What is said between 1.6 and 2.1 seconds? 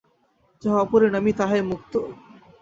মুক্ত।